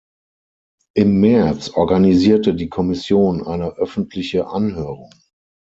[0.95, 5.11] Im März organisierte die Kommission eine öffentliche Anhörung.